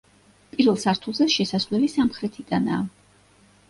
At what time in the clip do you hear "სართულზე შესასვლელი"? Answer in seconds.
0.85-1.93